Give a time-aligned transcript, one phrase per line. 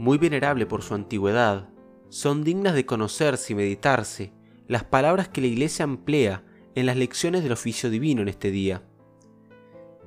[0.00, 1.68] muy venerable por su antigüedad,
[2.08, 4.32] son dignas de conocerse y meditarse
[4.66, 6.42] las palabras que la Iglesia emplea
[6.74, 8.82] en las lecciones del oficio divino en este día.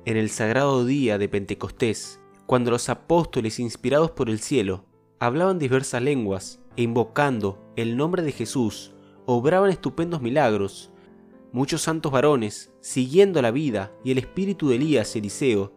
[0.04, 4.84] En el sagrado día de Pentecostés, cuando los apóstoles inspirados por el cielo
[5.20, 8.94] hablaban diversas lenguas e invocando el nombre de Jesús,
[9.26, 10.90] obraban estupendos milagros,
[11.52, 15.72] muchos santos varones, siguiendo la vida y el espíritu de Elías y Eliseo,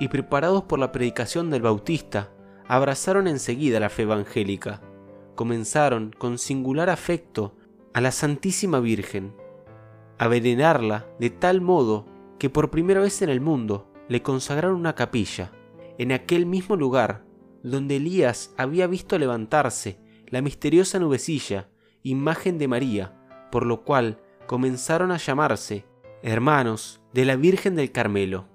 [0.00, 2.32] y preparados por la predicación del Bautista,
[2.68, 4.80] abrazaron enseguida la fe evangélica.
[5.34, 7.54] Comenzaron con singular afecto
[7.92, 9.34] a la Santísima Virgen,
[10.18, 12.06] a venerarla de tal modo
[12.38, 15.52] que por primera vez en el mundo le consagraron una capilla,
[15.98, 17.24] en aquel mismo lugar
[17.62, 21.68] donde Elías había visto levantarse la misteriosa nubecilla,
[22.02, 23.14] imagen de María,
[23.50, 25.84] por lo cual comenzaron a llamarse
[26.22, 28.46] hermanos de la Virgen del Carmelo.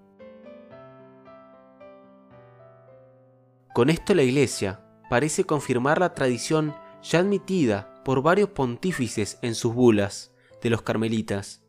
[3.74, 9.74] Con esto la Iglesia parece confirmar la tradición ya admitida por varios pontífices en sus
[9.74, 11.64] bulas de los carmelitas.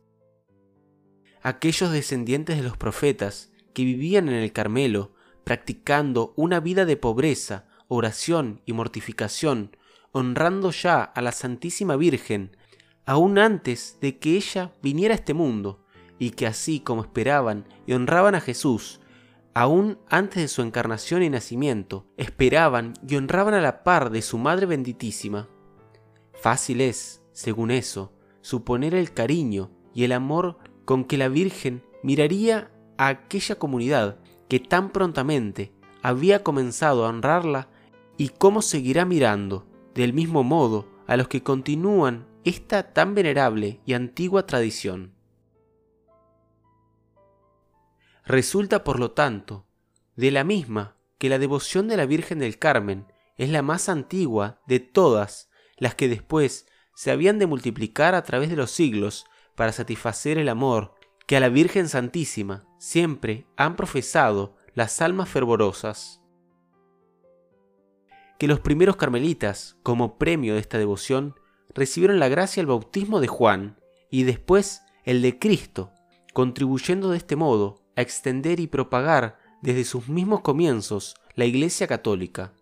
[1.41, 7.67] Aquellos descendientes de los profetas que vivían en el Carmelo, practicando una vida de pobreza,
[7.87, 9.75] oración y mortificación,
[10.11, 12.55] honrando ya a la Santísima Virgen,
[13.05, 15.85] aún antes de que ella viniera a este mundo,
[16.19, 19.01] y que así como esperaban y honraban a Jesús,
[19.53, 24.37] aún antes de su encarnación y nacimiento, esperaban y honraban a la par de su
[24.37, 25.47] Madre benditísima.
[26.33, 32.71] Fácil es, según eso, suponer el cariño y el amor con que la Virgen miraría
[32.97, 34.17] a aquella comunidad
[34.49, 37.69] que tan prontamente había comenzado a honrarla
[38.17, 39.65] y cómo seguirá mirando,
[39.95, 45.13] del mismo modo, a los que continúan esta tan venerable y antigua tradición.
[48.25, 49.67] Resulta, por lo tanto,
[50.15, 53.05] de la misma que la devoción de la Virgen del Carmen
[53.37, 58.49] es la más antigua de todas las que después se habían de multiplicar a través
[58.49, 59.25] de los siglos
[59.55, 60.95] para satisfacer el amor
[61.27, 66.21] que a la Virgen Santísima siempre han profesado las almas fervorosas.
[68.39, 71.35] Que los primeros carmelitas, como premio de esta devoción,
[71.73, 73.79] recibieron la gracia del bautismo de Juan
[74.09, 75.91] y después el de Cristo,
[76.33, 82.53] contribuyendo de este modo a extender y propagar desde sus mismos comienzos la Iglesia Católica,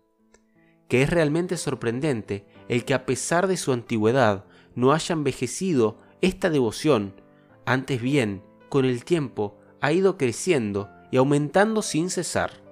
[0.88, 4.44] que es realmente sorprendente el que a pesar de su antigüedad
[4.74, 7.20] no haya envejecido esta devoción,
[7.66, 12.62] antes bien, con el tiempo ha ido creciendo y aumentando sin cesar.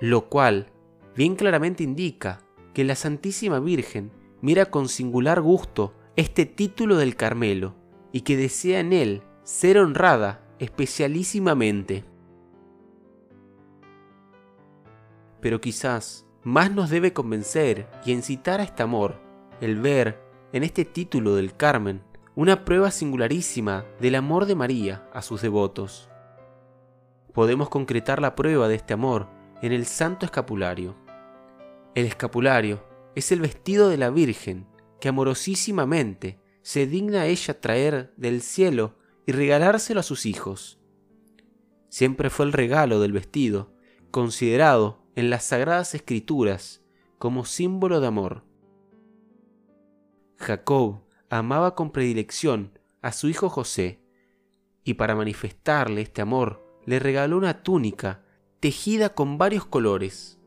[0.00, 0.72] Lo cual
[1.14, 2.40] bien claramente indica
[2.74, 7.74] que la Santísima Virgen mira con singular gusto este título del Carmelo
[8.12, 12.04] y que desea en él ser honrada especialísimamente.
[15.40, 19.20] Pero quizás más nos debe convencer y incitar a este amor
[19.60, 20.22] el ver
[20.52, 22.02] en este título del Carmen
[22.34, 26.10] una prueba singularísima del amor de María a sus devotos.
[27.32, 29.28] Podemos concretar la prueba de este amor
[29.62, 30.94] en el Santo Escapulario.
[31.94, 32.84] El escapulario
[33.14, 34.66] es el vestido de la Virgen
[35.00, 38.94] que amorosísimamente se digna ella traer del cielo
[39.26, 40.78] y regalárselo a sus hijos.
[41.88, 43.72] Siempre fue el regalo del vestido,
[44.10, 46.82] considerado en las sagradas escrituras
[47.18, 48.44] como símbolo de amor.
[50.36, 54.00] Jacob amaba con predilección a su hijo José,
[54.84, 58.22] y para manifestarle este amor le regaló una túnica
[58.60, 60.38] tejida con varios colores.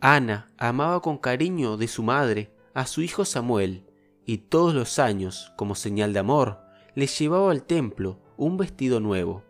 [0.00, 3.86] Ana amaba con cariño de su madre a su hijo Samuel,
[4.26, 6.60] y todos los años, como señal de amor,
[6.94, 9.42] le llevaba al templo un vestido nuevo.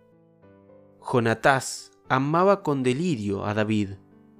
[1.00, 3.90] Jonatás amaba con delirio a David,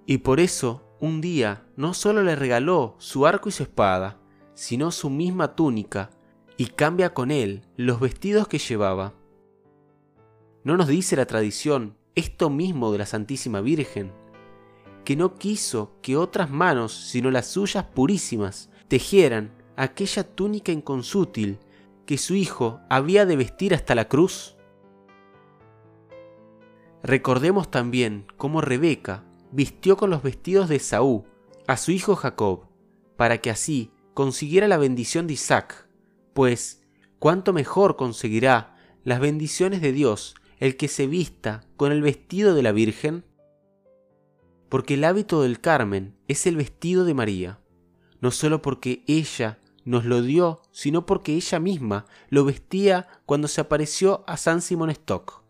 [0.06, 4.18] y por eso un día no solo le regaló su arco y su espada,
[4.54, 6.10] sino su misma túnica,
[6.56, 9.14] y cambia con él los vestidos que llevaba.
[10.62, 14.12] ¿No nos dice la tradición esto mismo de la Santísima Virgen?
[15.04, 21.58] Que no quiso que otras manos, sino las suyas purísimas, tejieran aquella túnica inconsútil
[22.10, 24.56] que su hijo había de vestir hasta la cruz?
[27.04, 29.22] Recordemos también cómo Rebeca
[29.52, 31.22] vistió con los vestidos de Saúl
[31.68, 32.66] a su hijo Jacob,
[33.16, 35.86] para que así consiguiera la bendición de Isaac,
[36.34, 36.82] pues
[37.20, 38.74] cuánto mejor conseguirá
[39.04, 43.24] las bendiciones de Dios el que se vista con el vestido de la Virgen?
[44.68, 47.60] Porque el hábito del Carmen es el vestido de María,
[48.20, 53.60] no solo porque ella nos lo dio, sino porque ella misma lo vestía cuando se
[53.60, 55.42] apareció a San Simón Stock.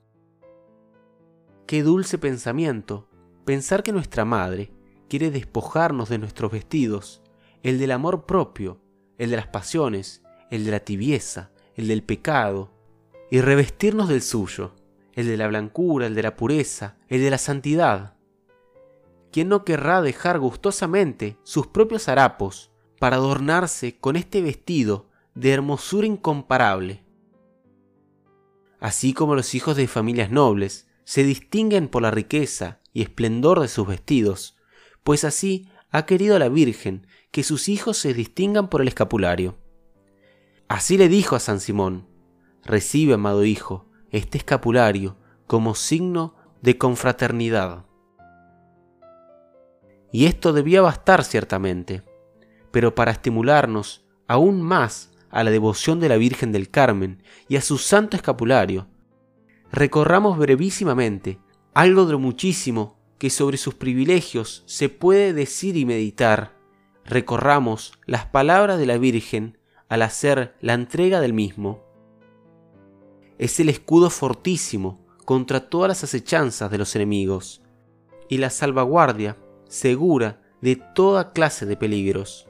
[1.66, 3.08] Qué dulce pensamiento
[3.44, 4.72] pensar que nuestra madre,
[5.08, 7.22] quiere despojarnos de nuestros vestidos,
[7.62, 8.80] el del amor propio,
[9.18, 12.70] el de las pasiones, el de la tibieza, el del pecado,
[13.30, 14.74] y revestirnos del suyo,
[15.14, 18.14] el de la blancura, el de la pureza, el de la santidad.
[19.32, 22.69] ¿Quién no querrá dejar gustosamente sus propios harapos
[23.00, 27.02] para adornarse con este vestido de hermosura incomparable?
[28.78, 33.68] Así como los hijos de familias nobles se distinguen por la riqueza y esplendor de
[33.68, 34.56] sus vestidos,
[35.02, 39.56] pues así ha querido la Virgen que sus hijos se distingan por el escapulario.
[40.68, 42.06] Así le dijo a San Simón,
[42.64, 45.16] recibe, amado hijo, este escapulario
[45.46, 47.86] como signo de confraternidad.
[50.12, 52.02] Y esto debía bastar ciertamente,
[52.70, 57.62] pero para estimularnos aún más a la devoción de la Virgen del Carmen y a
[57.62, 58.86] su santo escapulario,
[59.70, 61.38] recorramos brevísimamente
[61.74, 66.56] algo de lo muchísimo que sobre sus privilegios se puede decir y meditar.
[67.04, 69.58] Recorramos las palabras de la Virgen
[69.88, 71.84] al hacer la entrega del mismo.
[73.38, 77.62] Es el escudo fortísimo contra todas las acechanzas de los enemigos
[78.28, 79.36] y la salvaguardia
[79.68, 82.49] segura de toda clase de peligros.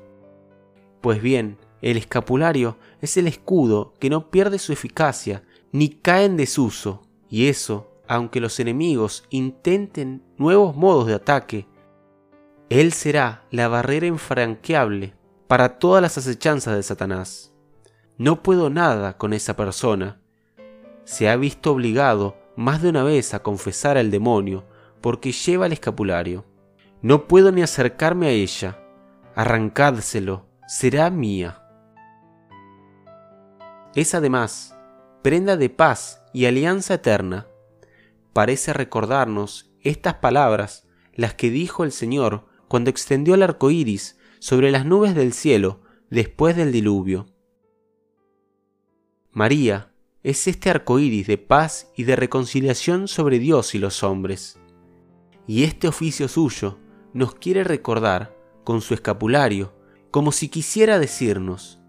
[1.00, 5.42] Pues bien, el escapulario es el escudo que no pierde su eficacia
[5.72, 11.66] ni cae en desuso, y eso, aunque los enemigos intenten nuevos modos de ataque,
[12.68, 15.14] él será la barrera infranqueable
[15.46, 17.52] para todas las acechanzas de Satanás.
[18.18, 20.20] No puedo nada con esa persona.
[21.04, 24.64] Se ha visto obligado más de una vez a confesar al demonio
[25.00, 26.44] porque lleva el escapulario.
[27.02, 28.78] No puedo ni acercarme a ella.
[29.34, 31.60] Arrancádselo, será mía.
[33.96, 34.78] Es además
[35.20, 37.48] prenda de paz y alianza eterna.
[38.32, 44.70] Parece recordarnos estas palabras las que dijo el Señor cuando extendió el arco iris sobre
[44.70, 47.26] las nubes del cielo después del diluvio.
[49.32, 49.92] María
[50.22, 54.60] es este arco iris de paz y de reconciliación sobre Dios y los hombres.
[55.48, 56.78] Y este oficio suyo
[57.12, 59.79] nos quiere recordar con su escapulario,
[60.10, 61.80] como si quisiera decirnos,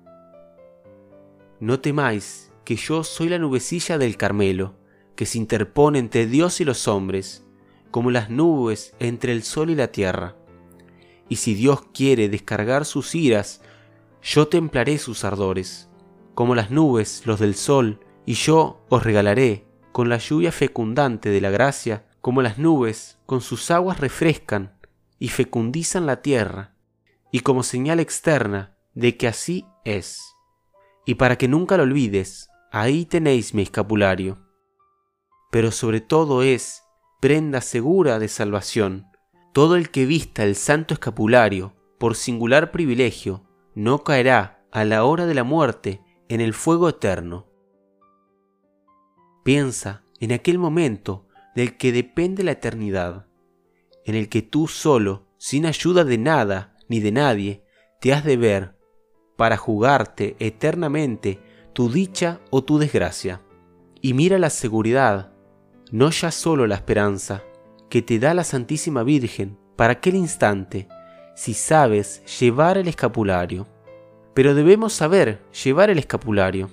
[1.59, 4.75] no temáis, que yo soy la nubecilla del Carmelo,
[5.15, 7.45] que se interpone entre Dios y los hombres,
[7.89, 10.35] como las nubes entre el sol y la tierra.
[11.29, 13.61] Y si Dios quiere descargar sus iras,
[14.21, 15.89] yo templaré sus ardores,
[16.35, 21.41] como las nubes los del sol, y yo os regalaré, con la lluvia fecundante de
[21.41, 24.77] la gracia, como las nubes con sus aguas refrescan
[25.19, 26.75] y fecundizan la tierra,
[27.31, 30.19] y como señal externa de que así es.
[31.05, 34.39] Y para que nunca lo olvides, ahí tenéis mi escapulario.
[35.49, 36.83] Pero sobre todo es
[37.19, 39.07] prenda segura de salvación.
[39.53, 43.43] Todo el que vista el santo escapulario, por singular privilegio,
[43.75, 47.47] no caerá a la hora de la muerte en el fuego eterno.
[49.43, 53.27] Piensa en aquel momento del que depende la eternidad,
[54.05, 57.63] en el que tú solo, sin ayuda de nada ni de nadie,
[58.01, 58.75] te has de ver
[59.37, 61.39] para jugarte eternamente
[61.71, 63.41] tu dicha o tu desgracia.
[64.01, 65.31] Y mira la seguridad,
[65.89, 67.43] no ya solo la esperanza,
[67.89, 70.89] que te da la Santísima Virgen para aquel instante,
[71.33, 73.67] si sabes llevar el escapulario.
[74.33, 76.69] Pero debemos saber llevar el escapulario.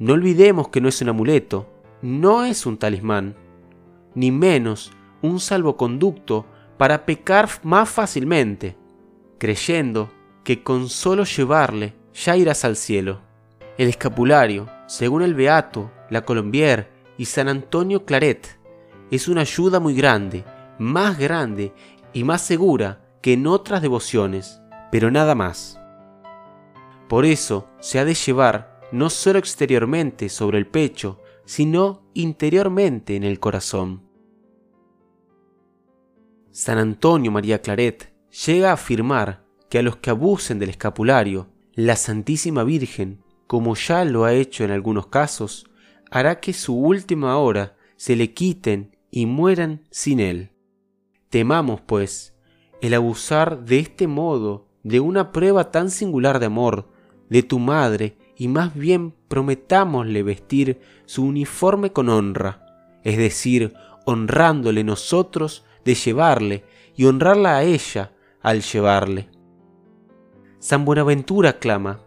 [0.00, 3.36] No olvidemos que no es un amuleto, no es un talismán,
[4.16, 4.90] ni menos
[5.22, 6.44] un salvoconducto
[6.76, 8.81] para pecar más fácilmente,
[9.42, 10.08] creyendo
[10.44, 13.22] que con solo llevarle ya irás al cielo.
[13.76, 18.60] El escapulario, según el Beato, la Colombier y San Antonio Claret,
[19.10, 20.44] es una ayuda muy grande,
[20.78, 21.72] más grande
[22.12, 24.60] y más segura que en otras devociones,
[24.92, 25.76] pero nada más.
[27.08, 33.24] Por eso se ha de llevar no solo exteriormente sobre el pecho, sino interiormente en
[33.24, 34.04] el corazón.
[36.52, 41.96] San Antonio María Claret llega a afirmar que a los que abusen del escapulario, la
[41.96, 45.66] Santísima Virgen, como ya lo ha hecho en algunos casos,
[46.10, 50.50] hará que su última hora se le quiten y mueran sin él.
[51.28, 52.34] Temamos, pues,
[52.80, 56.90] el abusar de este modo de una prueba tan singular de amor
[57.28, 62.66] de tu madre y más bien prometámosle vestir su uniforme con honra,
[63.04, 63.74] es decir,
[64.04, 66.64] honrándole nosotros de llevarle
[66.96, 68.12] y honrarla a ella
[68.42, 69.28] al llevarle.
[70.58, 72.00] San Buenaventura clama,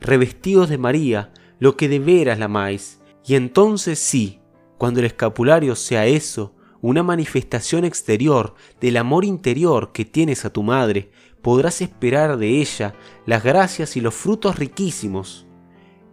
[0.00, 4.40] revestidos de María, lo que de veras la amáis, y entonces sí,
[4.78, 10.62] cuando el escapulario sea eso, una manifestación exterior del amor interior que tienes a tu
[10.62, 11.10] madre,
[11.42, 15.46] podrás esperar de ella las gracias y los frutos riquísimos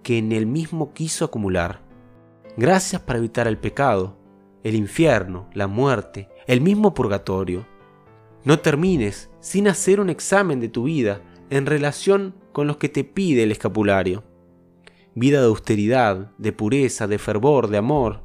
[0.01, 1.81] que en él mismo quiso acumular.
[2.57, 4.17] Gracias para evitar el pecado,
[4.63, 7.65] el infierno, la muerte, el mismo purgatorio.
[8.45, 13.03] No termines sin hacer un examen de tu vida en relación con los que te
[13.03, 14.23] pide el escapulario.
[15.15, 18.23] Vida de austeridad, de pureza, de fervor, de amor.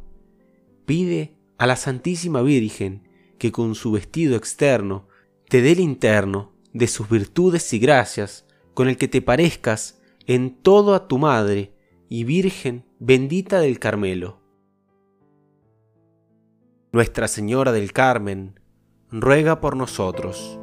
[0.86, 3.08] Pide a la Santísima Virgen
[3.38, 5.08] que con su vestido externo
[5.48, 10.54] te dé el interno de sus virtudes y gracias, con el que te parezcas en
[10.62, 11.72] todo a tu Madre
[12.08, 14.40] y Virgen bendita del Carmelo.
[16.92, 18.60] Nuestra Señora del Carmen,
[19.10, 20.58] ruega por nosotros.